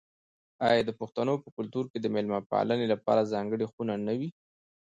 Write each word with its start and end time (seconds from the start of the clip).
آیا 0.67 0.81
د 0.85 0.91
پښتنو 0.99 1.33
په 1.43 1.49
کلتور 1.57 1.85
کې 1.91 1.97
د 2.01 2.05
میلمه 2.15 2.39
پالنې 2.51 2.87
لپاره 2.93 3.29
ځانګړې 3.33 3.65
خونه 3.71 3.93
نه 4.07 4.13
وي؟ 4.19 4.29